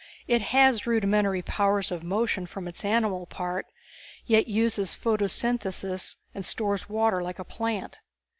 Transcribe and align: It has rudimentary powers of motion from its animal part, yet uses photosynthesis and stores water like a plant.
It 0.27 0.41
has 0.41 0.87
rudimentary 0.87 1.43
powers 1.43 1.91
of 1.91 2.01
motion 2.01 2.47
from 2.47 2.67
its 2.67 2.83
animal 2.83 3.27
part, 3.27 3.67
yet 4.25 4.47
uses 4.47 4.95
photosynthesis 4.95 6.15
and 6.33 6.43
stores 6.43 6.89
water 6.89 7.21
like 7.21 7.37
a 7.37 7.43
plant. 7.45 7.99